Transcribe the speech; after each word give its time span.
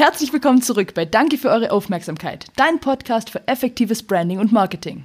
Herzlich 0.00 0.32
willkommen 0.32 0.62
zurück 0.62 0.94
bei 0.94 1.04
Danke 1.04 1.36
für 1.36 1.50
eure 1.50 1.72
Aufmerksamkeit, 1.72 2.46
dein 2.56 2.80
Podcast 2.80 3.28
für 3.28 3.46
effektives 3.46 4.02
Branding 4.02 4.38
und 4.38 4.50
Marketing. 4.50 5.04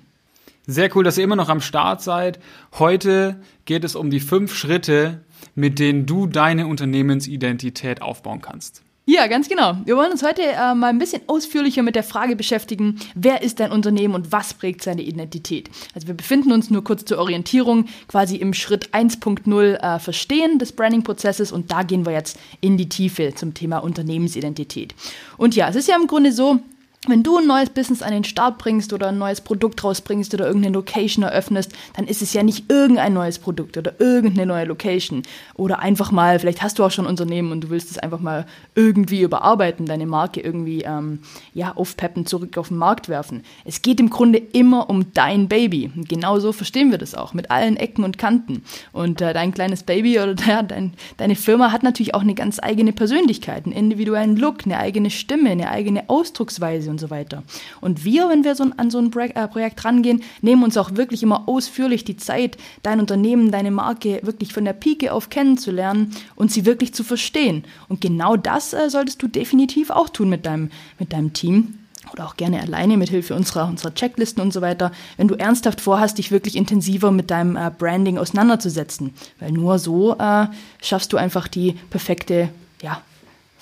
Sehr 0.67 0.95
cool, 0.95 1.03
dass 1.03 1.17
ihr 1.17 1.25
immer 1.25 1.35
noch 1.35 1.49
am 1.49 1.59
Start 1.59 2.01
seid. 2.01 2.39
Heute 2.79 3.41
geht 3.65 3.83
es 3.83 3.97
um 3.97 4.09
die 4.09 4.21
fünf 4.21 4.55
Schritte, 4.55 5.19
mit 5.53 5.79
denen 5.79 6.05
du 6.05 6.27
deine 6.27 6.67
Unternehmensidentität 6.67 8.01
aufbauen 8.01 8.39
kannst. 8.39 8.84
Ja, 9.07 9.27
ganz 9.27 9.47
genau. 9.47 9.77
Wir 9.85 9.95
wollen 9.97 10.11
uns 10.11 10.23
heute 10.23 10.41
äh, 10.41 10.73
mal 10.73 10.87
ein 10.87 10.97
bisschen 10.97 11.21
ausführlicher 11.27 11.83
mit 11.83 11.95
der 11.95 12.01
Frage 12.01 12.35
beschäftigen, 12.35 12.99
wer 13.13 13.43
ist 13.43 13.59
dein 13.59 13.71
Unternehmen 13.71 14.15
und 14.15 14.31
was 14.31 14.55
prägt 14.55 14.81
seine 14.81 15.03
Identität. 15.03 15.69
Also 15.93 16.07
wir 16.07 16.15
befinden 16.15 16.51
uns 16.51 16.71
nur 16.71 16.83
kurz 16.83 17.05
zur 17.05 17.19
Orientierung 17.19 17.85
quasi 18.07 18.37
im 18.37 18.55
Schritt 18.55 18.89
1.0 18.95 19.75
äh, 19.75 19.99
Verstehen 19.99 20.57
des 20.57 20.71
Branding-Prozesses 20.71 21.51
und 21.51 21.71
da 21.71 21.83
gehen 21.83 22.07
wir 22.07 22.13
jetzt 22.13 22.39
in 22.61 22.77
die 22.77 22.89
Tiefe 22.89 23.35
zum 23.35 23.53
Thema 23.53 23.77
Unternehmensidentität. 23.77 24.95
Und 25.37 25.55
ja, 25.55 25.69
es 25.69 25.75
ist 25.75 25.87
ja 25.87 25.95
im 25.95 26.07
Grunde 26.07 26.31
so, 26.31 26.59
wenn 27.09 27.23
du 27.23 27.37
ein 27.37 27.47
neues 27.47 27.69
Business 27.69 28.01
an 28.01 28.11
den 28.11 28.23
Start 28.23 28.57
bringst 28.57 28.93
oder 28.93 29.07
ein 29.07 29.17
neues 29.17 29.41
Produkt 29.41 29.83
rausbringst 29.83 30.33
oder 30.33 30.47
irgendeine 30.47 30.75
Location 30.75 31.23
eröffnest, 31.23 31.71
dann 31.95 32.07
ist 32.07 32.21
es 32.21 32.33
ja 32.33 32.43
nicht 32.43 32.71
irgendein 32.71 33.13
neues 33.13 33.39
Produkt 33.39 33.77
oder 33.77 33.99
irgendeine 33.99 34.45
neue 34.45 34.65
Location. 34.65 35.23
Oder 35.55 35.79
einfach 35.79 36.11
mal, 36.11 36.39
vielleicht 36.39 36.61
hast 36.61 36.79
du 36.79 36.83
auch 36.83 36.91
schon 36.91 37.05
ein 37.05 37.09
Unternehmen 37.09 37.51
und 37.51 37.61
du 37.61 37.69
willst 37.69 37.91
es 37.91 37.97
einfach 37.97 38.19
mal 38.19 38.45
irgendwie 38.75 39.21
überarbeiten, 39.21 39.85
deine 39.85 40.05
Marke 40.05 40.41
irgendwie 40.41 40.81
ähm, 40.83 41.19
ja, 41.53 41.73
aufpeppen, 41.75 42.25
zurück 42.25 42.57
auf 42.57 42.69
den 42.69 42.77
Markt 42.77 43.09
werfen. 43.09 43.43
Es 43.63 43.81
geht 43.81 43.99
im 43.99 44.09
Grunde 44.09 44.39
immer 44.39 44.89
um 44.89 45.13
dein 45.13 45.47
Baby. 45.47 45.91
Und 45.95 46.09
genau 46.09 46.39
so 46.39 46.51
verstehen 46.51 46.91
wir 46.91 46.97
das 46.97 47.15
auch, 47.15 47.33
mit 47.33 47.51
allen 47.51 47.77
Ecken 47.77 48.03
und 48.03 48.17
Kanten. 48.17 48.63
Und 48.91 49.21
äh, 49.21 49.33
dein 49.33 49.53
kleines 49.53 49.83
Baby 49.83 50.19
oder 50.19 50.35
ja, 50.47 50.63
dein, 50.63 50.93
deine 51.17 51.35
Firma 51.35 51.71
hat 51.71 51.83
natürlich 51.83 52.13
auch 52.13 52.21
eine 52.21 52.35
ganz 52.35 52.59
eigene 52.61 52.93
Persönlichkeit, 52.93 53.65
einen 53.65 53.73
individuellen 53.73 54.37
Look, 54.37 54.65
eine 54.65 54.77
eigene 54.77 55.09
Stimme, 55.09 55.49
eine 55.49 55.69
eigene 55.69 56.09
Ausdrucksweise 56.09 56.89
und 56.95 56.99
so 56.99 57.09
weiter. 57.09 57.43
Und 57.81 58.05
wir, 58.05 58.29
wenn 58.29 58.45
wir 58.45 58.55
so 58.55 58.65
an 58.77 58.89
so 58.89 58.99
ein 58.99 59.11
äh, 59.13 59.47
Projekt 59.49 59.83
rangehen, 59.83 60.23
nehmen 60.41 60.63
uns 60.63 60.77
auch 60.77 60.95
wirklich 60.95 61.23
immer 61.23 61.47
ausführlich 61.47 62.05
die 62.05 62.15
Zeit, 62.15 62.57
dein 62.83 63.01
Unternehmen, 63.01 63.51
deine 63.51 63.71
Marke 63.71 64.21
wirklich 64.23 64.53
von 64.53 64.63
der 64.63 64.73
Pike 64.73 65.11
auf 65.11 65.29
kennenzulernen 65.29 66.11
und 66.35 66.51
sie 66.51 66.65
wirklich 66.65 66.93
zu 66.93 67.03
verstehen. 67.03 67.65
Und 67.89 67.99
genau 67.99 68.37
das 68.37 68.73
äh, 68.73 68.89
solltest 68.89 69.21
du 69.21 69.27
definitiv 69.27 69.89
auch 69.89 70.07
tun 70.07 70.29
mit 70.29 70.45
deinem, 70.45 70.69
mit 70.97 71.11
deinem 71.11 71.33
Team 71.33 71.79
oder 72.13 72.27
auch 72.27 72.37
gerne 72.37 72.61
alleine 72.61 72.95
mit 72.95 73.09
Hilfe 73.09 73.35
unserer, 73.35 73.67
unserer 73.67 73.93
Checklisten 73.93 74.41
und 74.41 74.53
so 74.53 74.61
weiter, 74.61 74.91
wenn 75.17 75.27
du 75.27 75.35
ernsthaft 75.35 75.81
vorhast, 75.81 76.17
dich 76.17 76.31
wirklich 76.31 76.55
intensiver 76.55 77.11
mit 77.11 77.29
deinem 77.29 77.57
äh, 77.57 77.71
Branding 77.77 78.17
auseinanderzusetzen. 78.17 79.13
Weil 79.39 79.51
nur 79.51 79.79
so 79.79 80.15
äh, 80.17 80.47
schaffst 80.81 81.11
du 81.11 81.17
einfach 81.17 81.49
die 81.49 81.73
perfekte 81.89 82.49
ja, 82.81 83.01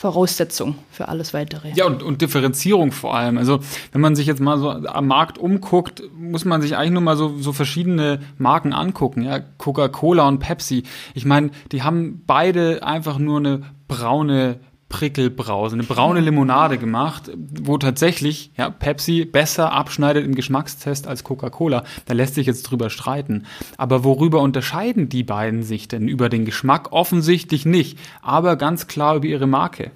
Voraussetzung 0.03 0.75
für 0.91 1.07
alles 1.07 1.33
weitere. 1.33 1.71
Ja, 1.75 1.85
und, 1.85 2.03
und 2.03 2.21
Differenzierung 2.21 2.91
vor 2.91 3.15
allem. 3.15 3.37
Also, 3.37 3.61
wenn 3.93 4.01
man 4.01 4.17
sich 4.17 4.27
jetzt 4.27 4.41
mal 4.41 4.59
so 4.59 4.69
am 4.69 5.07
Markt 5.07 5.37
umguckt, 5.37 6.03
muss 6.13 6.43
man 6.43 6.61
sich 6.61 6.75
eigentlich 6.75 6.91
nur 6.91 7.01
mal 7.01 7.15
so, 7.15 7.37
so 7.37 7.53
verschiedene 7.53 8.19
Marken 8.37 8.73
angucken. 8.73 9.21
Ja, 9.21 9.39
Coca-Cola 9.39 10.27
und 10.27 10.39
Pepsi. 10.39 10.83
Ich 11.13 11.23
meine, 11.23 11.51
die 11.71 11.83
haben 11.83 12.21
beide 12.27 12.83
einfach 12.85 13.17
nur 13.17 13.37
eine 13.37 13.61
braune 13.87 14.59
Prickelbrause, 14.93 15.75
eine 15.75 15.83
braune 15.83 16.19
Limonade 16.19 16.77
gemacht, 16.77 17.31
wo 17.35 17.79
tatsächlich 17.79 18.51
ja, 18.55 18.69
Pepsi 18.69 19.25
besser 19.25 19.71
abschneidet 19.71 20.23
im 20.23 20.35
Geschmackstest 20.35 21.07
als 21.07 21.23
Coca-Cola. 21.23 21.83
Da 22.05 22.13
lässt 22.13 22.35
sich 22.35 22.45
jetzt 22.45 22.61
drüber 22.61 22.91
streiten. 22.91 23.47
Aber 23.75 24.03
worüber 24.03 24.39
unterscheiden 24.41 25.09
die 25.09 25.23
beiden 25.23 25.63
sich 25.63 25.87
denn? 25.87 26.07
Über 26.07 26.29
den 26.29 26.45
Geschmack 26.45 26.91
offensichtlich 26.91 27.65
nicht, 27.65 27.97
aber 28.21 28.55
ganz 28.55 28.85
klar 28.85 29.15
über 29.15 29.25
ihre 29.25 29.47
Marke. 29.47 29.89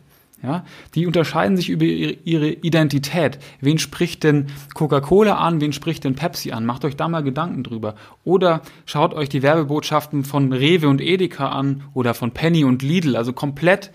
Ja, 0.44 0.66
die 0.94 1.08
unterscheiden 1.08 1.58
sich 1.58 1.70
über 1.70 1.86
ihre 1.86 2.50
Identität. 2.50 3.40
Wen 3.60 3.80
spricht 3.80 4.24
denn 4.24 4.48
Coca-Cola 4.76 5.38
an? 5.38 5.62
Wen 5.62 5.74
spricht 5.74 6.04
denn 6.04 6.14
Pepsi 6.14 6.52
an? 6.52 6.64
Macht 6.64 6.86
euch 6.86 6.96
da 6.96 7.08
mal 7.08 7.24
Gedanken 7.24 7.64
drüber. 7.64 7.96
Oder 8.24 8.62
schaut 8.86 9.16
euch 9.16 9.30
die 9.30 9.42
Werbebotschaften 9.42 10.24
von 10.24 10.54
Rewe 10.54 10.90
und 10.90 11.02
Edeka 11.02 11.50
an 11.50 11.86
oder 11.96 12.14
von 12.14 12.32
Penny 12.32 12.64
und 12.64 12.84
Lidl. 12.84 13.16
Also 13.16 13.34
komplett 13.34 13.92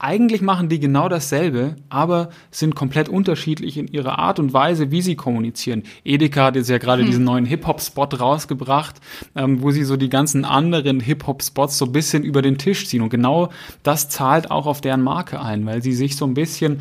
eigentlich 0.00 0.40
machen 0.40 0.70
die 0.70 0.80
genau 0.80 1.08
dasselbe, 1.08 1.76
aber 1.90 2.30
sind 2.50 2.74
komplett 2.74 3.08
unterschiedlich 3.08 3.76
in 3.76 3.86
ihrer 3.86 4.18
Art 4.18 4.38
und 4.38 4.52
Weise, 4.52 4.90
wie 4.90 5.02
sie 5.02 5.14
kommunizieren. 5.14 5.82
Edeka 6.04 6.46
hat 6.46 6.56
jetzt 6.56 6.70
ja 6.70 6.78
gerade 6.78 7.02
hm. 7.02 7.06
diesen 7.06 7.24
neuen 7.24 7.44
Hip-Hop-Spot 7.44 8.08
rausgebracht, 8.18 8.96
ähm, 9.36 9.62
wo 9.62 9.70
sie 9.70 9.84
so 9.84 9.96
die 9.96 10.08
ganzen 10.08 10.46
anderen 10.46 11.00
Hip-Hop-Spots 11.00 11.76
so 11.76 11.84
ein 11.84 11.92
bisschen 11.92 12.24
über 12.24 12.40
den 12.40 12.56
Tisch 12.56 12.88
ziehen. 12.88 13.02
Und 13.02 13.10
genau 13.10 13.50
das 13.82 14.08
zahlt 14.08 14.50
auch 14.50 14.66
auf 14.66 14.80
deren 14.80 15.02
Marke 15.02 15.40
ein, 15.40 15.66
weil 15.66 15.82
sie 15.82 15.92
sich 15.92 16.16
so 16.16 16.26
ein 16.26 16.34
bisschen 16.34 16.80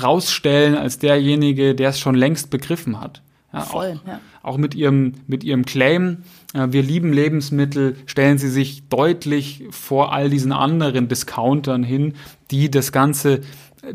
rausstellen 0.00 0.76
als 0.76 0.98
derjenige, 0.98 1.74
der 1.74 1.88
es 1.88 1.98
schon 1.98 2.14
längst 2.14 2.50
begriffen 2.50 3.00
hat. 3.00 3.22
Ja, 3.52 3.60
Voll, 3.60 4.00
auch, 4.02 4.08
ja. 4.08 4.20
auch 4.42 4.56
mit 4.56 4.74
ihrem, 4.74 5.12
mit 5.26 5.44
ihrem 5.44 5.64
Claim, 5.66 6.18
äh, 6.54 6.68
wir 6.70 6.82
lieben 6.82 7.12
Lebensmittel, 7.12 7.96
stellen 8.06 8.38
sie 8.38 8.48
sich 8.48 8.88
deutlich 8.88 9.64
vor 9.70 10.12
all 10.12 10.30
diesen 10.30 10.52
anderen 10.52 11.08
Discountern 11.08 11.82
hin, 11.82 12.14
die 12.50 12.70
das 12.70 12.92
ganze 12.92 13.40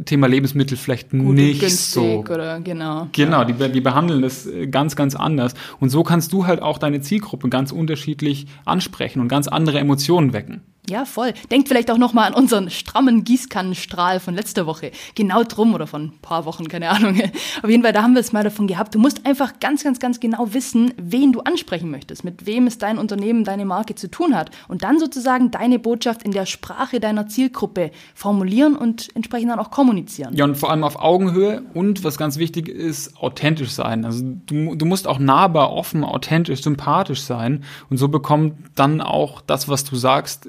Thema 0.03 0.27
Lebensmittel 0.27 0.75
vielleicht 0.77 1.11
Gut 1.11 1.35
nicht 1.35 1.69
so. 1.69 2.25
Oder, 2.29 2.59
genau. 2.59 3.07
Genau, 3.13 3.45
die, 3.45 3.53
die 3.71 3.81
behandeln 3.81 4.21
das 4.21 4.45
äh, 4.45 4.67
ganz, 4.67 4.95
ganz 4.95 5.15
anders. 5.15 5.53
Und 5.79 5.89
so 5.89 6.03
kannst 6.03 6.33
du 6.33 6.45
halt 6.45 6.61
auch 6.61 6.77
deine 6.77 6.99
Zielgruppe 6.99 7.47
ganz 7.49 7.71
unterschiedlich 7.71 8.47
ansprechen 8.65 9.21
und 9.21 9.29
ganz 9.29 9.47
andere 9.47 9.79
Emotionen 9.79 10.33
wecken. 10.33 10.61
Ja, 10.89 11.03
voll. 11.03 11.33
Denkt 11.51 11.67
vielleicht 11.67 11.91
auch 11.91 11.97
nochmal 11.97 12.27
an 12.27 12.33
unseren 12.33 12.69
strammen 12.69 13.25
Gießkannenstrahl 13.25 14.21
von 14.21 14.33
letzter 14.33 14.65
Woche. 14.65 14.91
Genau 15.15 15.43
drum 15.43 15.73
oder 15.73 15.85
von 15.85 16.03
ein 16.05 16.19
paar 16.21 16.45
Wochen, 16.45 16.69
keine 16.69 16.89
Ahnung. 16.89 17.19
Auf 17.61 17.69
jeden 17.69 17.83
Fall, 17.83 17.91
da 17.91 18.03
haben 18.03 18.13
wir 18.13 18.21
es 18.21 18.31
mal 18.31 18.45
davon 18.45 18.67
gehabt. 18.67 18.95
Du 18.95 18.99
musst 18.99 19.25
einfach 19.25 19.59
ganz, 19.59 19.83
ganz, 19.83 19.99
ganz 19.99 20.21
genau 20.21 20.53
wissen, 20.53 20.93
wen 20.97 21.33
du 21.33 21.41
ansprechen 21.41 21.91
möchtest, 21.91 22.23
mit 22.23 22.45
wem 22.45 22.67
es 22.67 22.77
dein 22.77 22.97
Unternehmen, 22.99 23.43
deine 23.43 23.65
Marke 23.65 23.95
zu 23.95 24.09
tun 24.09 24.33
hat. 24.33 24.49
Und 24.69 24.83
dann 24.83 24.97
sozusagen 24.97 25.51
deine 25.51 25.77
Botschaft 25.77 26.23
in 26.23 26.31
der 26.31 26.45
Sprache 26.45 27.01
deiner 27.01 27.27
Zielgruppe 27.27 27.91
formulieren 28.15 28.77
und 28.77 29.09
entsprechend 29.13 29.51
dann 29.51 29.59
auch 29.59 29.71
kommunizieren. 29.71 30.35
Ja, 30.35 30.45
und 30.45 30.55
vor 30.55 30.71
allem 30.71 30.85
auf 30.85 30.97
Augenhöhe 30.97 31.63
und 31.73 32.05
was 32.05 32.17
ganz 32.17 32.37
wichtig 32.37 32.69
ist, 32.69 33.17
authentisch 33.17 33.71
sein. 33.71 34.05
Also 34.05 34.23
du, 34.23 34.75
du 34.75 34.85
musst 34.85 35.05
auch 35.05 35.19
nahbar, 35.19 35.73
offen, 35.73 36.05
authentisch, 36.05 36.61
sympathisch 36.61 37.23
sein. 37.23 37.65
Und 37.89 37.97
so 37.97 38.07
bekommt 38.07 38.53
dann 38.75 39.01
auch 39.01 39.41
das, 39.41 39.67
was 39.67 39.83
du 39.83 39.97
sagst, 39.97 40.47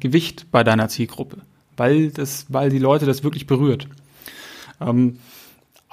Gewicht 0.00 0.46
bei 0.50 0.64
deiner 0.64 0.88
Zielgruppe, 0.88 1.38
weil, 1.76 2.10
das, 2.10 2.46
weil 2.48 2.70
die 2.70 2.78
Leute 2.78 3.06
das 3.06 3.24
wirklich 3.24 3.46
berührt. 3.46 3.88
Ähm, 4.80 5.18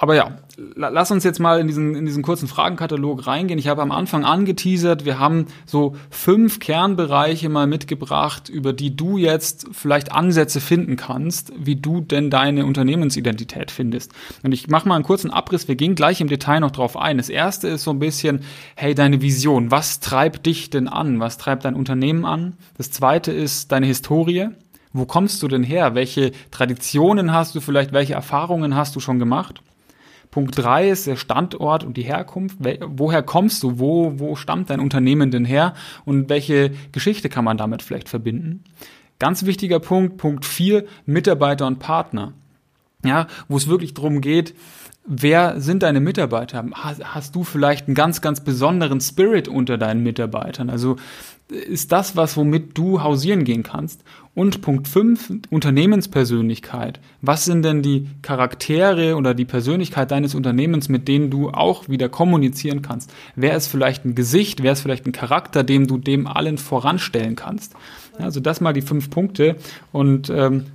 aber 0.02 0.16
ja, 0.16 0.32
lass 0.74 1.12
uns 1.12 1.22
jetzt 1.22 1.38
mal 1.38 1.60
in 1.60 1.68
diesen, 1.68 1.94
in 1.94 2.04
diesen 2.04 2.24
kurzen 2.24 2.48
Fragenkatalog 2.48 3.24
reingehen. 3.24 3.56
Ich 3.60 3.68
habe 3.68 3.82
am 3.82 3.92
Anfang 3.92 4.24
angeteasert, 4.24 5.04
wir 5.04 5.20
haben 5.20 5.46
so 5.64 5.94
fünf 6.10 6.58
Kernbereiche 6.58 7.48
mal 7.48 7.68
mitgebracht, 7.68 8.48
über 8.48 8.72
die 8.72 8.96
du 8.96 9.16
jetzt 9.16 9.68
vielleicht 9.70 10.10
Ansätze 10.10 10.60
finden 10.60 10.96
kannst, 10.96 11.52
wie 11.56 11.76
du 11.76 12.00
denn 12.00 12.30
deine 12.30 12.66
Unternehmensidentität 12.66 13.70
findest. 13.70 14.10
Und 14.42 14.50
ich 14.50 14.66
mache 14.66 14.88
mal 14.88 14.96
einen 14.96 15.04
kurzen 15.04 15.30
Abriss, 15.30 15.68
wir 15.68 15.76
gehen 15.76 15.94
gleich 15.94 16.20
im 16.20 16.26
Detail 16.26 16.58
noch 16.58 16.72
drauf 16.72 16.96
ein. 16.96 17.18
Das 17.18 17.28
erste 17.28 17.68
ist 17.68 17.84
so 17.84 17.92
ein 17.92 18.00
bisschen, 18.00 18.40
hey, 18.74 18.96
deine 18.96 19.22
Vision, 19.22 19.70
was 19.70 20.00
treibt 20.00 20.46
dich 20.46 20.68
denn 20.68 20.88
an? 20.88 21.20
Was 21.20 21.38
treibt 21.38 21.64
dein 21.64 21.76
Unternehmen 21.76 22.24
an? 22.24 22.54
Das 22.76 22.90
zweite 22.90 23.30
ist 23.30 23.70
deine 23.70 23.86
Historie. 23.86 24.48
Wo 24.92 25.06
kommst 25.06 25.44
du 25.44 25.48
denn 25.48 25.62
her? 25.62 25.94
Welche 25.94 26.32
Traditionen 26.50 27.32
hast 27.32 27.54
du 27.54 27.60
vielleicht? 27.60 27.92
Welche 27.92 28.14
Erfahrungen 28.14 28.74
hast 28.74 28.96
du 28.96 29.00
schon 29.00 29.20
gemacht? 29.20 29.62
Punkt 30.32 30.56
drei 30.56 30.88
ist 30.88 31.06
der 31.06 31.16
Standort 31.16 31.84
und 31.84 31.98
die 31.98 32.02
Herkunft. 32.02 32.56
Woher 32.58 33.22
kommst 33.22 33.62
du? 33.62 33.78
Wo, 33.78 34.18
wo 34.18 34.34
stammt 34.34 34.70
dein 34.70 34.80
Unternehmen 34.80 35.30
denn 35.30 35.44
her? 35.44 35.74
Und 36.06 36.30
welche 36.30 36.72
Geschichte 36.90 37.28
kann 37.28 37.44
man 37.44 37.58
damit 37.58 37.82
vielleicht 37.82 38.08
verbinden? 38.08 38.64
Ganz 39.18 39.44
wichtiger 39.44 39.78
Punkt, 39.78 40.16
Punkt 40.16 40.46
vier 40.46 40.86
Mitarbeiter 41.04 41.66
und 41.66 41.80
Partner. 41.80 42.32
Ja, 43.04 43.26
wo 43.48 43.56
es 43.56 43.68
wirklich 43.68 43.94
darum 43.94 44.20
geht, 44.20 44.54
wer 45.04 45.60
sind 45.60 45.82
deine 45.82 46.00
Mitarbeiter? 46.00 46.64
Hast, 46.74 47.34
du 47.34 47.44
vielleicht 47.44 47.86
einen 47.86 47.94
ganz, 47.94 48.20
ganz 48.20 48.42
besonderen 48.42 49.00
Spirit 49.00 49.48
unter 49.48 49.78
deinen 49.78 50.02
Mitarbeitern? 50.02 50.70
Also 50.70 50.96
ist 51.50 51.92
das 51.92 52.16
was, 52.16 52.36
womit 52.36 52.78
du 52.78 53.02
hausieren 53.02 53.44
gehen 53.44 53.62
kannst? 53.62 54.04
Und 54.34 54.62
Punkt 54.62 54.88
5, 54.88 55.32
Unternehmenspersönlichkeit. 55.50 57.00
Was 57.20 57.44
sind 57.44 57.64
denn 57.64 57.82
die 57.82 58.08
Charaktere 58.22 59.16
oder 59.16 59.34
die 59.34 59.44
Persönlichkeit 59.44 60.10
deines 60.10 60.34
Unternehmens, 60.34 60.88
mit 60.88 61.08
denen 61.08 61.28
du 61.28 61.50
auch 61.50 61.88
wieder 61.90 62.08
kommunizieren 62.08 62.80
kannst? 62.80 63.12
Wer 63.36 63.56
ist 63.56 63.66
vielleicht 63.66 64.06
ein 64.06 64.14
Gesicht, 64.14 64.62
wer 64.62 64.72
ist 64.72 64.80
vielleicht 64.80 65.06
ein 65.06 65.12
Charakter, 65.12 65.64
dem 65.64 65.86
du 65.86 65.98
dem 65.98 66.26
allen 66.26 66.56
voranstellen 66.56 67.36
kannst? 67.36 67.74
Also 68.18 68.40
das 68.40 68.62
mal 68.62 68.72
die 68.72 68.80
fünf 68.80 69.10
Punkte 69.10 69.56
und 69.90 70.30
ähm, 70.30 70.66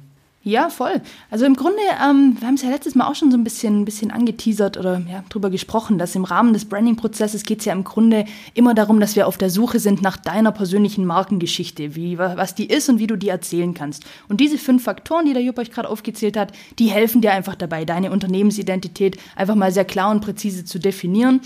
Ja, 0.47 0.69
voll. 0.69 1.01
Also 1.29 1.43
im 1.43 1.57
Grunde, 1.57 1.81
ähm, 2.01 2.37
wir 2.39 2.47
haben 2.47 2.55
es 2.55 2.61
ja 2.61 2.69
letztes 2.69 2.95
Mal 2.95 3.05
auch 3.05 3.15
schon 3.15 3.31
so 3.31 3.37
ein 3.37 3.43
bisschen, 3.43 3.81
ein 3.81 3.83
bisschen 3.83 4.11
angeteasert 4.11 4.77
oder 4.77 4.99
ja, 4.99 5.21
drüber 5.27 5.49
gesprochen, 5.49 5.97
dass 5.97 6.15
im 6.15 6.23
Rahmen 6.23 6.53
des 6.53 6.63
Branding-Prozesses 6.63 7.43
geht 7.43 7.59
es 7.59 7.65
ja 7.65 7.73
im 7.73 7.83
Grunde 7.83 8.23
immer 8.53 8.73
darum, 8.73 9.01
dass 9.01 9.17
wir 9.17 9.27
auf 9.27 9.37
der 9.37 9.49
Suche 9.49 9.81
sind 9.81 10.01
nach 10.01 10.15
deiner 10.15 10.53
persönlichen 10.53 11.05
Markengeschichte, 11.05 11.97
wie, 11.97 12.17
was 12.17 12.55
die 12.55 12.67
ist 12.67 12.87
und 12.87 12.99
wie 12.99 13.07
du 13.07 13.17
die 13.17 13.27
erzählen 13.27 13.73
kannst. 13.73 14.05
Und 14.29 14.39
diese 14.39 14.57
fünf 14.57 14.85
Faktoren, 14.85 15.25
die 15.25 15.33
der 15.33 15.43
Jupp 15.43 15.59
euch 15.59 15.69
gerade 15.69 15.89
aufgezählt 15.89 16.37
hat, 16.37 16.53
die 16.79 16.87
helfen 16.87 17.19
dir 17.19 17.33
einfach 17.33 17.55
dabei, 17.55 17.83
deine 17.83 18.09
Unternehmensidentität 18.09 19.17
einfach 19.35 19.55
mal 19.55 19.73
sehr 19.73 19.83
klar 19.83 20.11
und 20.11 20.21
präzise 20.21 20.63
zu 20.63 20.79
definieren 20.79 21.41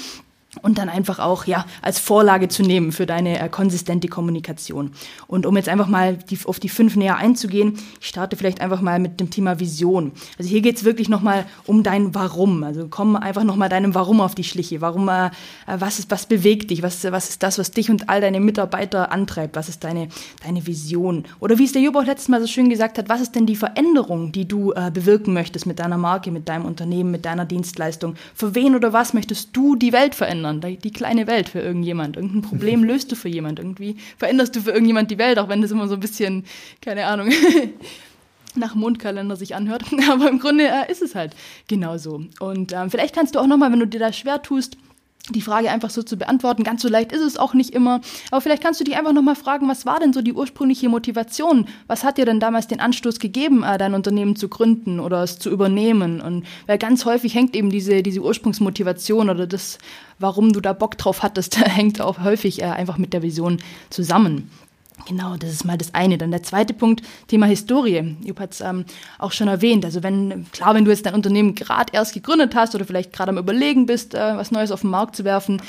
und 0.62 0.77
dann 0.77 0.89
einfach 0.89 1.19
auch 1.19 1.45
ja 1.45 1.65
als 1.81 1.98
Vorlage 1.98 2.50
zu 2.50 2.62
nehmen 2.62 2.92
für 2.92 3.06
deine 3.06 3.39
äh, 3.39 3.48
konsistente 3.48 4.09
Kommunikation. 4.09 4.92
Und 5.27 5.45
um 5.45 5.56
jetzt 5.56 5.69
einfach 5.69 5.88
mal 5.88 6.18
die, 6.18 6.38
auf 6.44 6.59
die 6.59 6.68
fünf 6.68 6.98
näher 6.98 7.15
einzugehen, 7.15 7.80
ich 8.01 8.07
starte 8.07 8.36
vielleicht 8.36 8.59
einfach 8.59 8.81
mal 8.81 9.00
mit 9.00 9.21
dem 9.21 9.30
Thema 9.30 9.62
Vision. 9.62 10.12
Also 10.38 10.50
hier 10.50 10.62
geht's 10.62 10.83
wirklich 10.83 11.07
nochmal 11.07 11.45
um 11.65 11.83
dein 11.83 12.13
Warum. 12.13 12.63
Also 12.63 12.88
komm 12.89 13.15
einfach 13.15 13.45
nochmal 13.45 13.69
deinem 13.69 13.95
Warum 13.95 14.19
auf 14.19 14.36
die 14.36 14.44
Schliche. 14.44 14.81
Warum, 14.81 15.07
äh, 15.07 15.30
was 15.68 16.00
ist, 16.00 16.12
was 16.12 16.25
bewegt 16.25 16.69
dich? 16.69 16.83
Was, 16.83 17.09
was 17.09 17.30
ist 17.30 17.44
das, 17.44 17.57
was 17.57 17.71
dich 17.71 17.89
und 17.89 18.09
all 18.09 18.19
deine 18.19 18.42
Mitarbeiter 18.42 19.12
antreibt? 19.13 19.56
Was 19.56 19.69
ist 19.69 19.86
deine, 19.86 20.09
deine 20.44 20.68
Vision? 20.68 21.24
Oder 21.39 21.59
wie 21.59 21.63
es 21.65 21.71
der 21.71 21.81
Jupp 21.81 21.95
auch 21.95 22.06
letztes 22.06 22.27
Mal 22.27 22.42
so 22.42 22.48
schön 22.48 22.69
gesagt 22.69 22.98
hat, 22.98 23.07
was 23.07 23.21
ist 23.21 23.36
denn 23.36 23.45
die 23.45 23.56
Veränderung, 23.56 24.33
die 24.33 24.50
du 24.50 24.74
äh, 24.74 24.92
bewirken 24.94 25.33
möchtest 25.33 25.65
mit 25.65 25.80
deiner 25.80 25.98
Marke, 25.98 26.30
mit 26.30 26.50
deinem 26.50 26.65
Unternehmen, 26.65 27.12
mit 27.12 27.24
deiner 27.24 27.45
Dienstleistung? 27.45 28.15
Für 28.36 28.53
wen 28.53 28.75
oder 28.75 28.92
was 28.92 29.13
möchtest 29.13 29.56
du 29.56 29.77
die 29.77 29.94
Welt 29.94 30.13
verändern? 30.13 30.41
Verändern, 30.42 30.78
die 30.82 30.92
kleine 30.92 31.28
Welt 31.28 31.50
für 31.50 31.60
irgendjemand. 31.60 32.16
Irgendein 32.18 32.42
Problem 32.42 32.84
löst 32.92 33.12
du 33.12 33.16
für 33.16 33.30
jemand. 33.30 33.60
Irgendwie 33.60 33.98
veränderst 34.18 34.56
du 34.56 34.62
für 34.62 34.72
irgendjemand 34.72 35.12
die 35.12 35.18
Welt, 35.18 35.40
auch 35.40 35.50
wenn 35.50 35.62
das 35.62 35.72
immer 35.72 35.88
so 35.88 35.96
ein 35.96 36.00
bisschen, 36.00 36.46
keine 36.82 37.06
Ahnung, 37.06 37.30
nach 38.56 38.76
Mondkalender 38.76 39.36
sich 39.36 39.56
anhört. 39.56 39.84
Aber 40.10 40.30
im 40.30 40.40
Grunde 40.40 40.68
äh, 40.68 40.92
ist 40.92 41.02
es 41.02 41.16
halt 41.16 41.36
genauso. 41.68 42.26
Und 42.40 42.74
ähm, 42.74 42.90
vielleicht 42.90 43.16
kannst 43.16 43.36
du 43.36 43.40
auch 43.40 43.48
nochmal, 43.48 43.72
wenn 43.72 43.80
du 43.80 43.88
dir 43.88 44.00
da 44.00 44.12
schwer 44.12 44.42
tust, 44.42 44.78
die 45.30 45.42
Frage 45.42 45.70
einfach 45.70 45.90
so 45.90 46.02
zu 46.04 46.18
beantworten. 46.18 46.64
Ganz 46.64 46.82
so 46.82 46.88
leicht 46.88 47.12
ist 47.12 47.22
es 47.22 47.38
auch 47.38 47.54
nicht 47.54 47.74
immer. 47.74 48.02
Aber 48.32 48.42
vielleicht 48.42 48.64
kannst 48.64 48.80
du 48.80 48.84
dich 48.84 48.98
einfach 48.98 49.14
nochmal 49.14 49.36
fragen, 49.36 49.68
was 49.70 49.86
war 49.86 50.00
denn 50.00 50.14
so 50.14 50.22
die 50.22 50.34
ursprüngliche 50.34 50.90
Motivation? 50.90 51.68
Was 51.88 52.04
hat 52.04 52.18
dir 52.18 52.26
denn 52.26 52.40
damals 52.40 52.68
den 52.68 52.80
Anstoß 52.80 53.20
gegeben, 53.20 53.64
äh, 53.64 53.78
dein 53.78 53.94
Unternehmen 53.94 54.36
zu 54.36 54.50
gründen 54.50 55.00
oder 55.00 55.24
es 55.24 55.38
zu 55.38 55.50
übernehmen? 55.50 56.22
Und 56.22 56.46
weil 56.66 56.78
ganz 56.78 57.06
häufig 57.06 57.36
hängt 57.36 57.56
eben 57.56 57.70
diese, 57.70 58.02
diese 58.02 58.22
Ursprungsmotivation 58.22 59.30
oder 59.30 59.46
das, 59.46 59.78
warum 60.20 60.54
du 60.54 60.60
da 60.60 60.74
Bock 60.74 60.98
drauf 60.98 61.24
hattest, 61.24 61.58
hängt 61.66 62.02
auch 62.02 62.24
häufig 62.24 62.62
äh, 62.62 62.66
einfach 62.66 62.98
mit 62.98 63.14
der 63.14 63.22
Vision 63.22 63.62
zusammen. 63.90 64.50
Genau, 65.07 65.36
das 65.36 65.51
ist 65.51 65.65
mal 65.65 65.77
das 65.77 65.94
eine. 65.94 66.18
Dann 66.18 66.31
der 66.31 66.44
zweite 66.44 66.74
Punkt, 66.74 67.01
Thema 67.27 67.45
Historie. 67.45 68.15
Jupp 68.24 68.39
hat 68.39 68.53
es 68.53 68.62
ähm, 68.62 68.86
auch 69.18 69.31
schon 69.31 69.48
erwähnt. 69.48 69.86
Also 69.86 70.03
wenn, 70.03 70.45
klar, 70.51 70.75
wenn 70.75 70.86
du 70.86 70.92
jetzt 70.92 71.06
dein 71.06 71.15
Unternehmen 71.15 71.56
gerade 71.56 71.94
erst 71.94 72.13
gegründet 72.13 72.56
hast 72.56 72.75
oder 72.75 72.86
vielleicht 72.86 73.13
gerade 73.13 73.30
am 73.30 73.38
Überlegen 73.38 73.86
bist, 73.86 74.13
äh, 74.13 74.38
was 74.38 74.51
Neues 74.51 74.71
auf 74.71 74.81
den 74.81 74.89
Markt 74.89 75.15
zu 75.15 75.24
werfen 75.24 75.62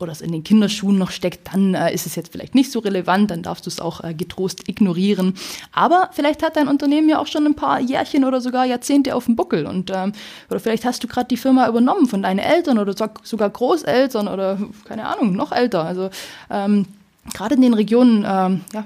oder 0.00 0.12
es 0.12 0.22
in 0.22 0.32
den 0.32 0.42
Kinderschuhen 0.42 0.96
noch 0.98 1.10
steckt, 1.10 1.52
dann 1.52 1.74
äh, 1.74 1.92
ist 1.92 2.06
es 2.06 2.16
jetzt 2.16 2.32
vielleicht 2.32 2.54
nicht 2.54 2.72
so 2.72 2.78
relevant, 2.78 3.30
dann 3.30 3.42
darfst 3.42 3.66
du 3.66 3.70
es 3.70 3.80
auch 3.80 4.02
äh, 4.02 4.14
getrost 4.14 4.68
ignorieren. 4.68 5.34
Aber 5.72 6.08
vielleicht 6.12 6.42
hat 6.42 6.56
dein 6.56 6.68
Unternehmen 6.68 7.08
ja 7.08 7.18
auch 7.18 7.26
schon 7.26 7.46
ein 7.46 7.54
paar 7.54 7.80
Jährchen 7.80 8.24
oder 8.24 8.40
sogar 8.40 8.64
Jahrzehnte 8.64 9.14
auf 9.14 9.26
dem 9.26 9.36
Buckel 9.36 9.66
und 9.66 9.90
ähm, 9.94 10.12
oder 10.48 10.58
vielleicht 10.58 10.86
hast 10.86 11.04
du 11.04 11.08
gerade 11.08 11.28
die 11.28 11.36
Firma 11.36 11.68
übernommen 11.68 12.06
von 12.06 12.22
deinen 12.22 12.38
Eltern 12.38 12.78
oder 12.78 12.94
sogar 13.22 13.50
Großeltern 13.50 14.26
oder 14.28 14.58
keine 14.86 15.06
Ahnung, 15.06 15.36
noch 15.36 15.52
älter. 15.52 15.84
Also 15.84 16.08
ähm, 16.48 16.86
gerade 17.32 17.54
in 17.54 17.62
den 17.62 17.74
Regionen, 17.74 18.24
ähm, 18.26 18.60
ja, 18.72 18.84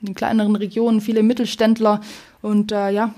in 0.00 0.06
den 0.06 0.14
kleineren 0.14 0.56
Regionen, 0.56 1.00
viele 1.00 1.22
Mittelständler 1.22 2.00
und 2.42 2.72
äh, 2.72 2.90
ja, 2.90 3.14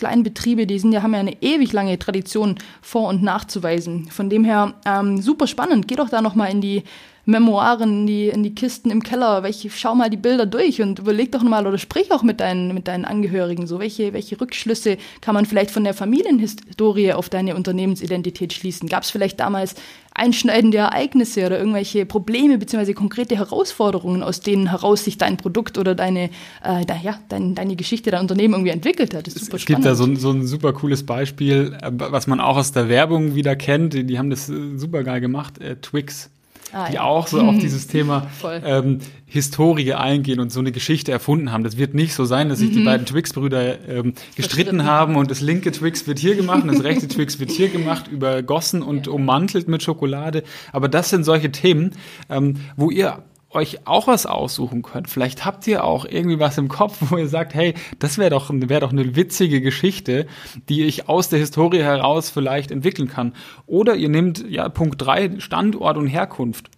Kleinbetriebe, 0.00 0.66
die 0.66 0.78
sind 0.78 0.92
ja, 0.92 1.02
haben 1.02 1.12
ja 1.12 1.20
eine 1.20 1.42
ewig 1.42 1.72
lange 1.74 1.98
Tradition 1.98 2.56
vor- 2.80 3.08
und 3.08 3.22
nachzuweisen. 3.22 4.06
Von 4.06 4.30
dem 4.30 4.44
her 4.44 4.72
ähm, 4.86 5.20
super 5.20 5.46
spannend. 5.46 5.88
Geh 5.88 5.96
doch 5.96 6.08
da 6.08 6.22
nochmal 6.22 6.50
in 6.50 6.62
die 6.62 6.84
Memoiren, 7.24 8.00
in 8.00 8.06
die, 8.06 8.28
in 8.28 8.42
die 8.42 8.54
Kisten 8.54 8.90
im 8.90 9.02
Keller, 9.02 9.42
welche, 9.42 9.70
schau 9.70 9.94
mal 9.94 10.10
die 10.10 10.16
Bilder 10.16 10.46
durch 10.46 10.80
und 10.80 10.98
überleg 10.98 11.32
doch 11.32 11.42
nochmal 11.42 11.66
oder 11.66 11.78
sprich 11.78 12.10
auch 12.12 12.22
mit 12.22 12.40
deinen, 12.40 12.74
mit 12.74 12.88
deinen 12.88 13.04
Angehörigen. 13.04 13.66
So, 13.66 13.78
welche, 13.78 14.12
welche 14.12 14.40
Rückschlüsse 14.40 14.96
kann 15.20 15.34
man 15.34 15.46
vielleicht 15.46 15.70
von 15.70 15.84
der 15.84 15.94
Familienhistorie 15.94 17.12
auf 17.12 17.28
deine 17.28 17.56
Unternehmensidentität 17.56 18.52
schließen? 18.52 18.88
Gab 18.88 19.02
es 19.02 19.10
vielleicht 19.10 19.40
damals 19.40 19.74
einschneidende 20.14 20.78
Ereignisse 20.78 21.46
oder 21.46 21.58
irgendwelche 21.58 22.04
Probleme 22.04 22.58
bzw. 22.58 22.94
konkrete 22.94 23.36
Herausforderungen, 23.36 24.22
aus 24.22 24.40
denen 24.40 24.70
heraus 24.70 25.04
sich 25.04 25.18
dein 25.18 25.36
Produkt 25.36 25.78
oder 25.78 25.94
deine, 25.94 26.30
äh, 26.64 26.84
da, 26.84 26.96
ja, 27.02 27.18
dein, 27.28 27.54
deine 27.54 27.76
Geschichte, 27.76 28.10
dein 28.10 28.22
Unternehmen 28.22 28.54
irgendwie 28.54 28.72
entwickelt 28.72 29.14
hat. 29.14 29.26
Das 29.26 29.34
ist 29.34 29.46
super 29.46 29.56
es 29.56 29.62
spannend. 29.62 29.84
gibt 29.84 29.90
da 29.90 29.94
so, 29.94 30.14
so 30.16 30.30
ein 30.30 30.46
super 30.46 30.72
cooles 30.72 31.06
Beispiel, 31.06 31.76
äh, 31.80 31.90
was 31.92 32.26
man 32.26 32.40
auch 32.40 32.56
aus 32.56 32.72
der 32.72 32.88
Werbung 32.88 33.34
wieder 33.34 33.56
kennt. 33.56 33.94
Die 33.94 34.18
haben 34.18 34.30
das 34.30 34.48
äh, 34.48 34.76
super 34.76 35.04
geil 35.04 35.20
gemacht. 35.20 35.58
Äh, 35.58 35.76
Twix 35.76 36.30
ah, 36.72 36.88
die 36.88 36.94
ja. 36.94 37.02
auch 37.02 37.26
so 37.26 37.40
auf 37.40 37.58
dieses 37.58 37.86
Thema 37.88 38.26
ähm, 38.64 38.98
Historie 39.26 39.94
eingehen 39.94 40.40
und 40.40 40.50
so 40.50 40.60
eine 40.60 40.72
Geschichte 40.72 41.12
erfunden 41.12 41.52
haben. 41.52 41.64
Das 41.64 41.76
wird 41.76 41.94
nicht 41.94 42.14
so 42.14 42.24
sein, 42.24 42.48
dass 42.48 42.58
sich 42.58 42.70
mhm. 42.70 42.74
die 42.74 42.84
beiden 42.84 43.06
Twix-Brüder 43.06 43.88
ähm, 43.88 44.14
gestritten 44.36 44.84
haben 44.84 45.16
und 45.16 45.30
das 45.30 45.40
linke 45.40 45.70
Twix 45.72 46.06
wird 46.06 46.18
hier 46.18 46.34
gemacht 46.34 46.62
und 46.62 46.68
das 46.68 46.82
rechte 46.82 47.08
Twix 47.08 47.38
wird 47.38 47.50
hier 47.50 47.68
gemacht, 47.68 48.08
übergossen 48.08 48.82
und 48.82 49.06
ja. 49.06 49.12
ummantelt 49.12 49.68
mit 49.68 49.82
Schokolade. 49.82 50.42
Aber 50.72 50.88
das 50.88 51.10
sind 51.10 51.24
solche 51.24 51.52
Themen, 51.52 51.92
ähm, 52.28 52.56
wo 52.76 52.90
ihr 52.90 53.22
euch 53.50 53.86
auch 53.86 54.06
was 54.06 54.26
aussuchen 54.26 54.82
könnt. 54.82 55.10
Vielleicht 55.10 55.44
habt 55.44 55.66
ihr 55.66 55.84
auch 55.84 56.04
irgendwie 56.04 56.38
was 56.38 56.56
im 56.56 56.68
Kopf, 56.68 56.98
wo 57.10 57.16
ihr 57.16 57.28
sagt, 57.28 57.54
hey, 57.54 57.74
das 57.98 58.16
wäre 58.16 58.30
doch, 58.30 58.50
wäre 58.52 58.80
doch 58.80 58.92
eine 58.92 59.16
witzige 59.16 59.60
Geschichte, 59.60 60.26
die 60.68 60.84
ich 60.84 61.08
aus 61.08 61.28
der 61.28 61.40
Historie 61.40 61.82
heraus 61.82 62.30
vielleicht 62.30 62.70
entwickeln 62.70 63.08
kann. 63.08 63.34
Oder 63.66 63.96
ihr 63.96 64.08
nehmt 64.08 64.44
ja 64.48 64.68
Punkt 64.68 65.02
drei 65.02 65.38
Standort 65.40 65.96
und 65.96 66.06
Herkunft. 66.06 66.70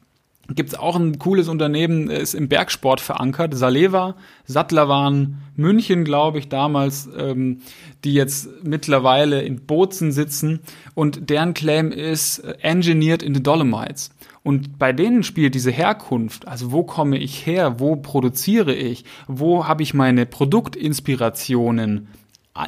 Gibt 0.48 0.70
es 0.70 0.78
auch 0.78 0.96
ein 0.96 1.18
cooles 1.18 1.48
Unternehmen, 1.48 2.10
ist 2.10 2.34
im 2.34 2.48
Bergsport 2.48 3.00
verankert, 3.00 3.54
Saleva, 3.54 4.16
Sattlerwaren, 4.44 5.38
München, 5.54 6.04
glaube 6.04 6.40
ich, 6.40 6.48
damals, 6.48 7.08
ähm, 7.16 7.60
die 8.04 8.12
jetzt 8.12 8.48
mittlerweile 8.64 9.42
in 9.42 9.66
Bozen 9.66 10.10
sitzen 10.10 10.60
und 10.94 11.30
deren 11.30 11.54
Claim 11.54 11.92
ist 11.92 12.40
äh, 12.40 12.54
Engineered 12.60 13.22
in 13.22 13.34
the 13.34 13.42
Dolomites. 13.42 14.10
Und 14.42 14.78
bei 14.78 14.92
denen 14.92 15.22
spielt 15.22 15.54
diese 15.54 15.70
Herkunft, 15.70 16.48
also 16.48 16.72
wo 16.72 16.82
komme 16.82 17.18
ich 17.18 17.46
her, 17.46 17.78
wo 17.78 17.96
produziere 17.96 18.74
ich, 18.74 19.04
wo 19.28 19.68
habe 19.68 19.82
ich 19.82 19.94
meine 19.94 20.26
Produktinspirationen 20.26 22.08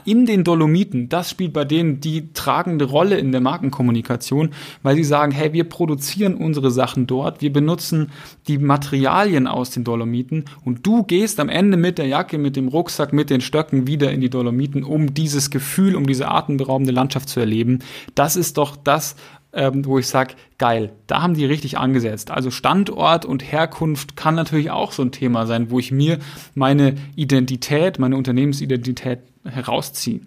in 0.07 0.25
den 0.25 0.45
Dolomiten, 0.45 1.11
das 1.11 1.29
spielt 1.29 1.53
bei 1.53 1.67
denen 1.67 2.01
die 2.01 2.33
tragende 2.33 2.87
Rolle 2.87 3.19
in 3.19 3.33
der 3.33 3.43
Markenkommunikation, 3.43 4.51
weil 4.83 4.97
sie 4.97 5.05
sagen, 5.05 5.31
hey, 5.31 5.53
wir 5.53 5.65
produzieren 5.65 6.37
unsere 6.37 6.71
Sachen 6.71 7.07
dort, 7.07 7.43
wir 7.43 7.53
benutzen 7.53 8.11
die 8.49 8.57
Materialien 8.57 9.47
aus 9.47 9.71
den 9.71 9.85
Dolomiten 9.85 10.47
und 10.65 10.87
du 10.87 11.03
gehst 11.03 11.39
am 11.39 11.51
Ende 11.51 11.77
mit 11.77 11.99
der 11.99 12.07
Jacke, 12.07 12.39
mit 12.39 12.57
dem 12.57 12.69
Rucksack, 12.69 13.13
mit 13.13 13.29
den 13.29 13.43
Stöcken 13.43 13.87
wieder 13.87 14.11
in 14.11 14.23
die 14.23 14.31
Dolomiten, 14.31 14.85
um 14.85 15.13
dieses 15.13 15.51
Gefühl, 15.51 15.97
um 15.97 16.07
diese 16.07 16.29
atemberaubende 16.29 16.93
Landschaft 16.93 17.29
zu 17.29 17.41
erleben. 17.41 17.81
Das 18.15 18.37
ist 18.37 18.57
doch 18.57 18.77
das, 18.77 19.17
ähm, 19.55 19.85
wo 19.85 19.99
ich 19.99 20.09
sage, 20.09 20.35
geil, 20.59 20.93
da 21.07 21.23
haben 21.23 21.35
die 21.35 21.45
richtig 21.45 21.79
angesetzt. 21.79 22.31
Also 22.31 22.51
Standort 22.51 23.25
und 23.25 23.51
Herkunft 23.51 24.17
kann 24.17 24.35
natürlich 24.35 24.71
auch 24.71 24.93
so 24.93 25.03
ein 25.03 25.13
Thema 25.13 25.47
sein, 25.47 25.71
wo 25.71 25.79
ich 25.79 25.93
mir 25.93 26.19
meine 26.55 26.97
Identität, 27.17 27.99
meine 27.99 28.17
Unternehmensidentität 28.17 29.21
herausziehe. 29.45 30.21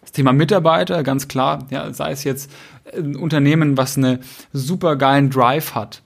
Das 0.00 0.12
Thema 0.12 0.32
Mitarbeiter, 0.32 1.02
ganz 1.02 1.28
klar, 1.28 1.66
ja, 1.70 1.92
sei 1.92 2.12
es 2.12 2.24
jetzt 2.24 2.50
ein 2.96 3.16
Unternehmen, 3.16 3.76
was 3.76 3.96
eine 3.96 4.20
super 4.52 4.96
geilen 4.96 5.30
Drive 5.30 5.74
hat 5.74 6.02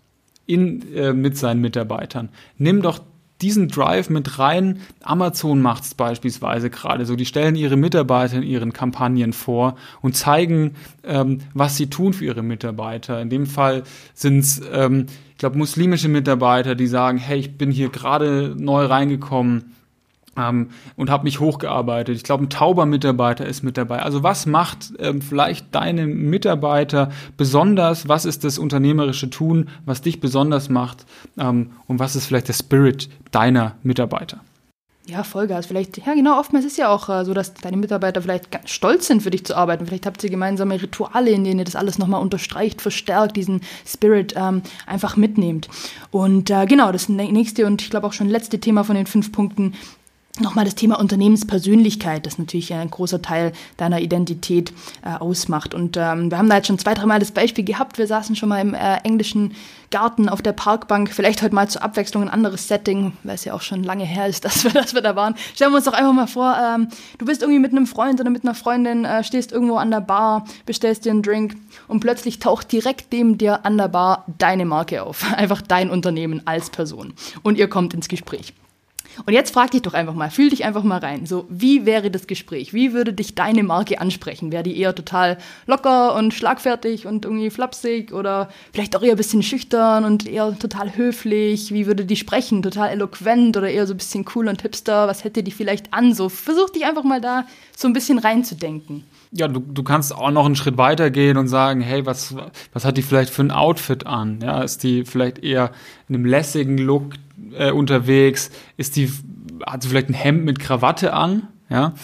in, 0.47 0.95
äh, 0.95 1.13
mit 1.13 1.37
seinen 1.37 1.61
Mitarbeitern. 1.61 2.31
Nimm 2.57 2.83
doch 2.83 3.01
diesen 3.43 3.69
Drive 3.69 4.11
mit 4.11 4.39
rein. 4.39 4.81
Amazon 5.03 5.61
macht 5.61 5.85
es 5.85 5.95
beispielsweise 5.95 6.71
gerade 6.71 7.07
so. 7.07 7.17
Die 7.17 7.27
stellen 7.27 7.57
ihre 7.57 7.77
Mitarbeiter 7.77 8.37
in 8.37 8.43
ihren 8.43 8.73
Kampagnen 8.73 9.33
vor 9.33 9.77
und 10.03 10.17
zeigen, 10.17 10.75
ähm, 11.05 11.39
was 11.55 11.77
sie 11.77 11.89
tun 11.89 12.13
für 12.13 12.25
ihre 12.25 12.43
Mitarbeiter. 12.43 13.21
In 13.21 13.31
dem 13.31 13.47
Fall 13.47 13.83
sind 14.15 14.41
es, 14.41 14.63
ähm, 14.73 15.07
ich 15.33 15.39
glaube, 15.39 15.59
muslimische 15.59 16.09
Mitarbeiter, 16.09 16.75
die 16.75 16.87
sagen, 16.87 17.19
hey, 17.19 17.39
ich 17.39 17.57
bin 17.57 17.71
hier 17.71 17.89
gerade 17.89 18.55
neu 18.57 18.85
reingekommen 18.85 19.75
ähm, 20.37 20.71
und 20.97 21.11
habe 21.11 21.25
mich 21.25 21.41
hochgearbeitet. 21.41 22.17
Ich 22.17 22.23
glaube, 22.23 22.45
ein 22.45 22.51
tauber 22.51 22.87
Mitarbeiter 22.87 23.47
ist 23.47 23.63
mit 23.63 23.77
dabei. 23.77 24.03
Also 24.03 24.23
was 24.23 24.47
macht 24.47 24.93
ähm, 24.99 25.23
vielleicht 25.23 25.75
deine 25.75 26.07
Mitarbeiter 26.07 27.11
besonders? 27.37 28.09
Was 28.09 28.25
ist 28.25 28.45
das 28.45 28.59
unternehmerische 28.59 29.31
Tun, 29.31 29.69
was 29.85 30.03
dich 30.03 30.21
besonders 30.21 30.69
macht? 30.69 31.07
Ähm, 31.39 31.73
und 31.87 31.99
was 31.99 32.17
ist 32.17 32.27
vielleicht 32.27 32.49
der 32.49 32.55
Spirit 32.55 33.09
deiner 33.31 33.77
Mitarbeiter? 33.83 34.41
Ja, 35.11 35.25
Vollgas. 35.25 35.67
Vielleicht, 35.67 35.99
ja 36.07 36.15
genau, 36.15 36.39
oftmals 36.39 36.65
ist 36.65 36.79
ja 36.79 36.89
auch 36.89 37.09
äh, 37.09 37.25
so, 37.25 37.35
dass 37.35 37.55
deine 37.55 37.77
Mitarbeiter 37.77 38.23
vielleicht 38.23 38.53
ganz 38.53 38.71
stolz 38.71 39.09
sind, 39.09 39.23
für 39.23 39.31
dich 39.31 39.45
zu 39.45 39.57
arbeiten. 39.57 39.87
Vielleicht 39.87 40.07
habt 40.07 40.23
ihr 40.23 40.31
gemeinsame 40.31 40.81
Rituale, 40.81 41.31
in 41.31 41.43
denen 41.43 41.59
ihr 41.59 41.65
das 41.65 41.75
alles 41.75 41.99
nochmal 41.99 42.23
unterstreicht, 42.23 42.81
verstärkt, 42.81 43.37
diesen 43.37 43.63
Spirit 43.85 44.35
ähm, 44.37 44.63
einfach 44.87 45.17
mitnehmt. 45.17 45.69
Und 46.13 46.51
äh, 46.51 46.65
genau, 46.67 46.93
das 46.93 47.09
nächste 47.09 47.67
und 47.67 47.83
ich 47.83 47.91
glaube 47.91 48.07
auch 48.07 48.13
schon 48.13 48.29
letzte 48.29 48.61
Thema 48.61 48.85
von 48.85 48.95
den 48.95 49.07
fünf 49.07 49.33
Punkten 49.33 49.73
nochmal 50.41 50.65
das 50.65 50.75
Thema 50.75 50.99
Unternehmenspersönlichkeit, 50.99 52.27
das 52.27 52.39
natürlich 52.39 52.73
ein 52.75 52.91
großer 52.91 53.23
Teil 53.23 53.53
deiner 53.77 54.01
Identität 54.01 54.73
äh, 55.03 55.17
ausmacht. 55.19 55.75
Und 55.75 55.97
ähm, 55.97 56.31
wir 56.31 56.39
haben 56.39 56.49
da 56.49 56.57
jetzt 56.57 56.67
schon 56.67 56.79
zwei, 56.79 56.95
dreimal 56.95 57.19
das 57.19 57.33
Beispiel 57.33 57.65
gehabt. 57.65 57.99
Wir 57.99 58.07
saßen 58.07 58.37
schon 58.37 58.49
mal 58.49 58.61
im 58.61 58.75
äh, 58.75 58.97
englischen 59.05 59.55
Garten 59.91 60.29
auf 60.29 60.41
der 60.41 60.53
Parkbank. 60.53 61.11
Vielleicht 61.13 61.43
heute 61.43 61.55
mal 61.55 61.69
zur 61.69 61.83
Abwechslung 61.83 62.23
ein 62.23 62.29
anderes 62.29 62.69
Setting, 62.69 63.13
weil 63.25 63.35
es 63.35 63.45
ja 63.45 63.55
auch 63.55 63.61
schon 63.61 63.83
lange 63.83 64.05
her 64.05 64.27
ist, 64.27 64.45
dass 64.45 64.65
wir, 64.65 64.71
dass 64.71 64.95
wir 64.95 65.03
da 65.03 65.17
waren. 65.17 65.35
Stellen 65.55 65.73
wir 65.73 65.77
uns 65.77 65.87
doch 65.87 65.93
einfach 65.93 66.13
mal 66.13 66.27
vor, 66.27 66.57
ähm, 66.57 66.89
du 67.19 67.27
bist 67.27 67.43
irgendwie 67.43 67.61
mit 67.61 67.73
einem 67.73 67.87
Freund 67.87 68.21
oder 68.21 68.31
mit 68.31 68.45
einer 68.45 68.55
Freundin, 68.55 69.05
äh, 69.05 69.25
stehst 69.25 69.53
irgendwo 69.53 69.77
an 69.77 69.91
der 69.91 70.01
Bar, 70.01 70.45
bestellst 70.67 71.05
dir 71.05 71.11
einen 71.11 71.23
Drink 71.23 71.57
und 71.89 72.01
plötzlich 72.01 72.39
taucht 72.39 72.73
direkt 72.73 73.13
neben 73.13 73.39
dir 73.39 73.65
an 73.67 73.77
der 73.77 73.89
Bar 73.89 74.25
deine 74.39 74.65
Marke 74.65 75.03
auf. 75.03 75.33
Einfach 75.37 75.63
dein 75.63 75.91
Unternehmen 75.91 76.43
als 76.47 76.71
Person. 76.71 77.15
Und 77.43 77.59
ihr 77.59 77.69
kommt 77.69 77.95
ins 77.95 78.09
Gespräch. 78.09 78.55
Und 79.27 79.33
jetzt 79.33 79.53
frag 79.53 79.71
dich 79.71 79.83
doch 79.83 79.95
einfach 79.95 80.15
mal, 80.15 80.31
fühl 80.31 80.51
dich 80.51 80.65
einfach 80.65 80.83
mal 80.83 80.99
rein. 80.99 81.27
So, 81.27 81.47
wie 81.49 81.87
wäre 81.87 82.11
das 82.11 82.27
Gespräch? 82.27 82.73
Wie 82.73 82.93
würde 82.93 83.13
dich 83.13 83.35
deine 83.35 83.63
Marke 83.63 84.01
ansprechen? 84.01 84.53
Wäre 84.53 84.63
die 84.63 84.79
eher 84.79 84.95
total 84.95 85.39
locker 85.67 86.15
und 86.15 86.35
schlagfertig 86.35 87.07
und 87.07 87.25
irgendwie 87.25 87.51
flapsig 87.51 88.13
oder 88.13 88.49
vielleicht 88.73 88.97
auch 88.97 89.03
eher 89.03 89.13
ein 89.13 89.17
bisschen 89.17 89.43
schüchtern 89.43 90.05
und 90.05 90.27
eher 90.27 90.59
total 90.59 90.97
höflich? 90.97 91.73
Wie 91.73 91.87
würde 91.87 92.05
die 92.05 92.17
sprechen? 92.17 92.63
Total 92.63 92.91
eloquent 92.91 93.57
oder 93.57 93.69
eher 93.69 93.87
so 93.87 93.95
ein 93.95 93.99
bisschen 93.99 94.25
cool 94.35 94.49
und 94.49 94.63
hipster? 94.63 95.09
Was 95.09 95.25
hätte 95.25 95.43
die 95.43 95.53
vielleicht 95.53 95.93
an? 95.93 96.15
So, 96.15 96.29
versuch 96.29 96.71
dich 96.71 96.85
einfach 96.85 97.05
mal 97.05 97.21
da 97.21 97.47
so 97.77 97.89
ein 97.89 97.93
bisschen 97.93 98.19
reinzudenken. 98.19 99.05
Ja, 99.33 99.47
du, 99.47 99.61
du 99.61 99.83
kannst 99.85 100.15
auch 100.15 100.31
noch 100.31 100.45
einen 100.45 100.57
Schritt 100.57 100.77
weiter 100.77 101.11
gehen 101.11 101.37
und 101.37 101.47
sagen, 101.47 101.81
hey, 101.81 102.05
was, 102.05 102.35
was 102.73 102.85
hat 102.85 102.97
die 102.97 103.03
vielleicht 103.03 103.33
für 103.33 103.43
ein 103.43 103.53
Outfit 103.53 104.05
an? 104.07 104.41
Ja, 104.43 104.63
ist 104.63 104.83
die 104.83 105.05
vielleicht 105.05 105.39
eher 105.39 105.71
in 106.09 106.17
einem 106.17 106.25
lässigen 106.25 106.79
Look 106.79 107.15
äh, 107.57 107.71
unterwegs? 107.71 108.51
Ist 108.77 108.97
die, 108.97 109.11
hat 109.67 109.83
sie 109.83 109.89
vielleicht 109.89 110.09
ein 110.09 110.15
Hemd 110.15 110.45
mit 110.45 110.59
Krawatte 110.59 111.13
an? 111.13 111.49
Ja. 111.69 111.95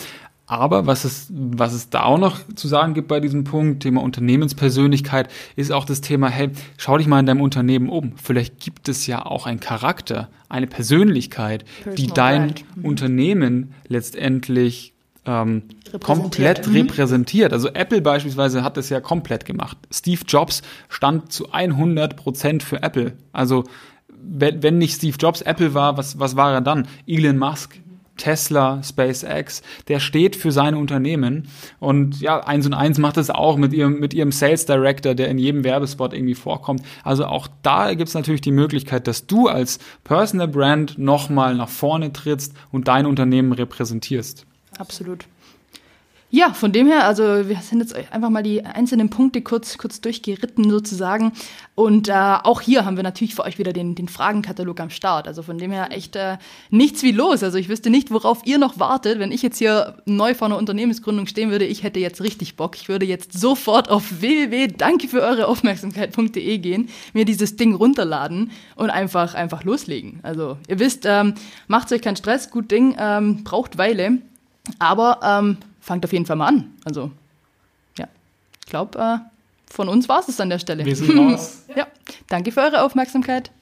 Aber 0.48 0.86
was 0.86 1.04
es, 1.04 1.26
was 1.30 1.72
es 1.72 1.90
da 1.90 2.04
auch 2.04 2.18
noch 2.18 2.38
zu 2.54 2.68
sagen 2.68 2.94
gibt 2.94 3.08
bei 3.08 3.18
diesem 3.18 3.42
Punkt, 3.42 3.82
Thema 3.82 4.00
Unternehmenspersönlichkeit, 4.02 5.28
ist 5.56 5.72
auch 5.72 5.84
das 5.84 6.00
Thema, 6.00 6.28
hey, 6.28 6.50
schau 6.76 6.96
dich 6.98 7.08
mal 7.08 7.18
in 7.18 7.26
deinem 7.26 7.40
Unternehmen 7.40 7.88
um. 7.88 8.12
Vielleicht 8.16 8.60
gibt 8.60 8.88
es 8.88 9.08
ja 9.08 9.26
auch 9.26 9.46
einen 9.46 9.58
Charakter, 9.58 10.28
eine 10.48 10.68
Persönlichkeit, 10.68 11.64
Personal 11.64 11.96
die 11.96 12.06
dein 12.06 12.54
mhm. 12.76 12.84
Unternehmen 12.84 13.74
letztendlich 13.88 14.94
ähm, 15.26 15.64
komplett 16.00 16.68
mhm. 16.68 16.76
repräsentiert. 16.76 17.52
Also 17.52 17.68
Apple 17.68 18.00
beispielsweise 18.00 18.62
hat 18.62 18.76
das 18.76 18.88
ja 18.88 19.00
komplett 19.00 19.44
gemacht. 19.44 19.76
Steve 19.92 20.20
Jobs 20.28 20.62
stand 20.88 21.32
zu 21.32 21.50
100 21.50 22.16
Prozent 22.16 22.62
für 22.62 22.82
Apple. 22.84 23.14
Also 23.32 23.64
wenn, 24.22 24.62
wenn 24.62 24.78
nicht 24.78 24.96
Steve 24.96 25.16
Jobs 25.18 25.42
Apple 25.42 25.74
war, 25.74 25.96
was, 25.96 26.18
was 26.18 26.36
war 26.36 26.52
er 26.52 26.60
dann? 26.60 26.88
Elon 27.06 27.38
Musk. 27.38 27.78
Tesla, 28.16 28.82
SpaceX, 28.82 29.62
der 29.88 30.00
steht 30.00 30.36
für 30.36 30.50
seine 30.50 30.78
Unternehmen. 30.78 31.48
Und 31.78 32.20
ja, 32.20 32.40
eins 32.40 32.66
und 32.66 32.74
eins 32.74 32.98
macht 32.98 33.16
es 33.16 33.30
auch 33.30 33.56
mit 33.56 33.72
ihrem, 33.72 34.00
mit 34.00 34.14
ihrem 34.14 34.32
Sales 34.32 34.64
Director, 34.66 35.14
der 35.14 35.28
in 35.28 35.38
jedem 35.38 35.64
Werbespot 35.64 36.12
irgendwie 36.12 36.34
vorkommt. 36.34 36.82
Also 37.04 37.26
auch 37.26 37.48
da 37.62 37.94
gibt 37.94 38.08
es 38.08 38.14
natürlich 38.14 38.40
die 38.40 38.52
Möglichkeit, 38.52 39.06
dass 39.06 39.26
du 39.26 39.48
als 39.48 39.78
Personal 40.04 40.48
Brand 40.48 40.98
nochmal 40.98 41.54
nach 41.54 41.68
vorne 41.68 42.12
trittst 42.12 42.54
und 42.72 42.88
dein 42.88 43.06
Unternehmen 43.06 43.52
repräsentierst. 43.52 44.46
Absolut. 44.78 45.26
Ja, 46.28 46.52
von 46.52 46.72
dem 46.72 46.88
her, 46.88 47.04
also 47.04 47.22
wir 47.22 47.56
sind 47.62 47.78
jetzt 47.78 47.94
einfach 47.94 48.30
mal 48.30 48.42
die 48.42 48.64
einzelnen 48.64 49.10
Punkte 49.10 49.42
kurz, 49.42 49.78
kurz 49.78 50.00
durchgeritten 50.00 50.68
sozusagen. 50.68 51.32
Und 51.76 52.08
äh, 52.08 52.12
auch 52.12 52.60
hier 52.60 52.84
haben 52.84 52.96
wir 52.96 53.04
natürlich 53.04 53.36
für 53.36 53.44
euch 53.44 53.58
wieder 53.58 53.72
den, 53.72 53.94
den 53.94 54.08
Fragenkatalog 54.08 54.80
am 54.80 54.90
Start. 54.90 55.28
Also 55.28 55.44
von 55.44 55.56
dem 55.56 55.70
her 55.70 55.92
echt 55.92 56.16
äh, 56.16 56.38
nichts 56.68 57.04
wie 57.04 57.12
los. 57.12 57.44
Also 57.44 57.58
ich 57.58 57.68
wüsste 57.68 57.90
nicht, 57.90 58.10
worauf 58.10 58.44
ihr 58.44 58.58
noch 58.58 58.80
wartet. 58.80 59.20
Wenn 59.20 59.30
ich 59.30 59.40
jetzt 59.40 59.58
hier 59.58 59.98
neu 60.04 60.34
vor 60.34 60.46
einer 60.46 60.58
Unternehmensgründung 60.58 61.28
stehen 61.28 61.52
würde, 61.52 61.64
ich 61.64 61.84
hätte 61.84 62.00
jetzt 62.00 62.20
richtig 62.20 62.56
Bock. 62.56 62.74
Ich 62.74 62.88
würde 62.88 63.06
jetzt 63.06 63.32
sofort 63.32 63.88
auf 63.88 64.20
www.danke 64.20 65.06
für 65.06 65.22
eure 65.22 65.46
Aufmerksamkeit.de 65.46 66.58
gehen, 66.58 66.88
mir 67.12 67.24
dieses 67.24 67.54
Ding 67.54 67.76
runterladen 67.76 68.50
und 68.74 68.90
einfach, 68.90 69.34
einfach 69.34 69.62
loslegen. 69.62 70.18
Also 70.24 70.58
ihr 70.66 70.80
wisst, 70.80 71.04
ähm, 71.06 71.34
macht 71.68 71.92
euch 71.92 72.02
keinen 72.02 72.16
Stress, 72.16 72.50
gut 72.50 72.72
Ding, 72.72 72.96
ähm, 72.98 73.44
braucht 73.44 73.78
Weile. 73.78 74.18
Aber 74.80 75.20
ähm, 75.22 75.58
fangt 75.86 76.04
auf 76.04 76.12
jeden 76.12 76.26
Fall 76.26 76.36
mal 76.36 76.48
an. 76.48 76.74
Also, 76.84 77.12
ja, 77.96 78.08
ich 78.60 78.66
glaube, 78.66 78.98
äh, 78.98 79.18
von 79.72 79.88
uns 79.88 80.08
war 80.08 80.20
es 80.28 80.40
an 80.40 80.50
der 80.50 80.58
Stelle. 80.58 80.84
Wir 80.84 80.96
sind 80.96 81.16
raus. 81.16 81.62
ja, 81.76 81.86
danke 82.28 82.50
für 82.50 82.60
eure 82.60 82.82
Aufmerksamkeit. 82.82 83.52